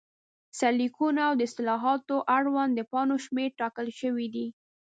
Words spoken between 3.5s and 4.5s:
ټاکل شوی دی.